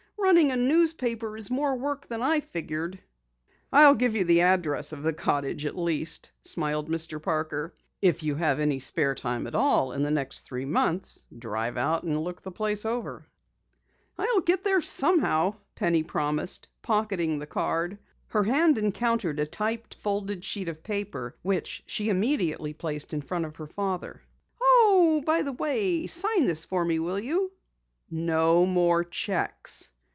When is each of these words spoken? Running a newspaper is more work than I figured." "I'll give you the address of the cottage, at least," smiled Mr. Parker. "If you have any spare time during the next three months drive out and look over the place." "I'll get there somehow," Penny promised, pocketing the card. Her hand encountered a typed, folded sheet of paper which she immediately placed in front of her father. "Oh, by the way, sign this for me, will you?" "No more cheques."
Running 0.23 0.51
a 0.51 0.55
newspaper 0.55 1.35
is 1.35 1.51
more 1.51 1.75
work 1.75 2.07
than 2.07 2.21
I 2.21 2.39
figured." 2.39 2.99
"I'll 3.73 3.95
give 3.95 4.15
you 4.15 4.23
the 4.23 4.41
address 4.41 4.93
of 4.93 5.03
the 5.03 5.11
cottage, 5.11 5.65
at 5.65 5.77
least," 5.77 6.31
smiled 6.41 6.89
Mr. 6.89 7.21
Parker. 7.21 7.73
"If 8.01 8.23
you 8.23 8.35
have 8.35 8.59
any 8.59 8.79
spare 8.79 9.13
time 9.13 9.43
during 9.43 10.03
the 10.03 10.11
next 10.11 10.41
three 10.41 10.63
months 10.63 11.27
drive 11.37 11.75
out 11.75 12.03
and 12.03 12.15
look 12.17 12.37
over 12.39 12.43
the 12.43 12.51
place." 12.51 12.85
"I'll 12.85 14.41
get 14.45 14.63
there 14.63 14.79
somehow," 14.79 15.55
Penny 15.75 16.03
promised, 16.03 16.69
pocketing 16.81 17.39
the 17.39 17.47
card. 17.47 17.97
Her 18.27 18.43
hand 18.43 18.77
encountered 18.77 19.39
a 19.39 19.47
typed, 19.47 19.95
folded 19.95 20.45
sheet 20.45 20.69
of 20.69 20.81
paper 20.83 21.35
which 21.41 21.83
she 21.87 22.07
immediately 22.09 22.71
placed 22.73 23.11
in 23.13 23.21
front 23.21 23.43
of 23.45 23.57
her 23.57 23.67
father. 23.67 24.21
"Oh, 24.61 25.21
by 25.25 25.41
the 25.41 25.51
way, 25.53 26.07
sign 26.07 26.45
this 26.45 26.63
for 26.63 26.85
me, 26.85 26.99
will 26.99 27.19
you?" 27.19 27.51
"No 28.09 28.65
more 28.65 29.03
cheques." 29.03 29.89